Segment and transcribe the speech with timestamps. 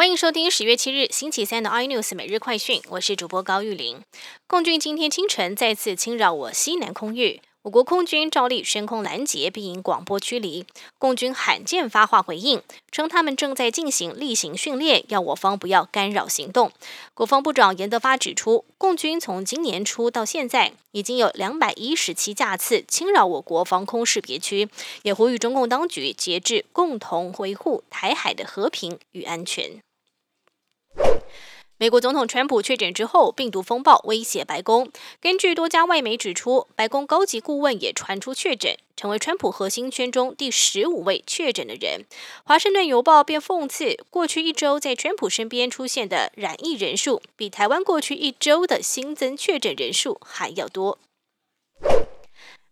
[0.00, 4.00] 欢迎收听十月七日星期三的 iNews 每日快讯，我是主播高玉玲。
[4.46, 7.42] 共军今天清晨再次侵扰我西南空域。
[7.64, 10.64] 我国空军照例升空拦截，并广播驱离。
[10.96, 16.72] 共军罕见发话回应，称他们正在进行例行训练，要我方不要干扰行动。
[17.12, 24.70] 国防部长严德发指出，共军从今年初到现在，已经有两百一十七架次侵扰我国防空识别区，
[25.02, 29.82] 也呼吁中共当局节制，共同维护台海的和平与安全。
[31.80, 34.92] 美国总统川普确诊之后，病毒风暴威胁白宫。
[35.18, 42.04] 根据多家外媒指出，白宫高级顾问也传出确诊，成为川普核心圈中第十五位确诊的人。
[42.44, 50.98] 华盛顿邮报便讽刺，过去一周在川普身边出现的染疫人数，比台湾过去一周的新增确诊人数还要多。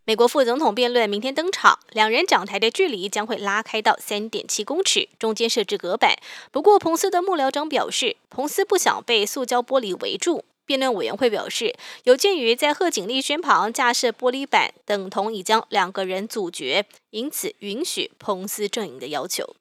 [0.09, 6.17] 美国副总统辩论明天登场，两人讲台的距离将会拉开到三点七公尺，中间设置隔板。
[6.51, 10.47] 不过，彭斯的幕僚长表示，彭斯不想被塑胶玻璃围住。
[10.65, 19.57] 辩论委员会表示，有鉴于在贺锦丽身旁架设玻璃板，等同已将两个人阻绝，因此允许彭斯阵营的要求。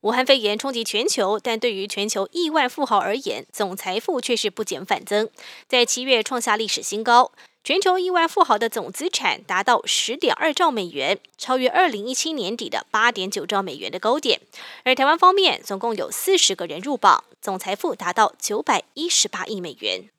[0.00, 5.30] 武汉肺炎冲击全球，但对于全球亿万富豪而言，总财富却是不减反增，
[5.68, 7.30] 在七月创下历史新高。
[7.64, 14.40] 全球亿万富豪的总资产达到十点二兆美元，超越二零一七年底的八点九兆美元的高点。
[14.82, 20.10] 而台湾方面，总共有四十个人入榜，总财富达到九百一十八亿美元。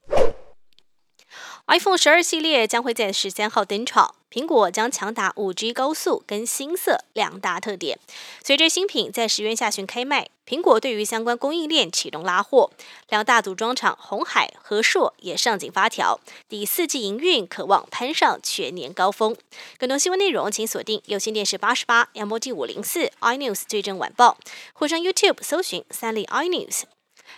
[1.68, 4.16] iPhone 十二系列将会在十三号登场。
[4.32, 8.00] 苹果将强打五 G 高速跟新色两大特点。
[8.44, 12.70] 随着新品在十月下旬开卖，苹果对于相关供应链启动拉货，
[13.10, 16.20] 两大组装厂红海、和硕也上紧发条，
[16.50, 19.36] 第四季营运渴望攀上全年高峰。
[19.78, 24.38] 更多新闻内容，请锁定有线电视八十八、MOD 五零四 iNews 最正晚报，
[24.74, 26.84] 或上 YouTube 搜寻三立 iNews。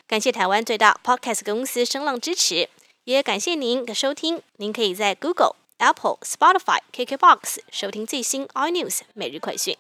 [0.08, 2.70] 感谢台湾最大 Podcast 公司声浪支持，
[3.04, 4.42] 也感谢您的收听。
[4.58, 5.56] 您可以在 Google。
[5.78, 9.78] Apple、Spotify、KKBox 收听最新 iNews 每日快讯。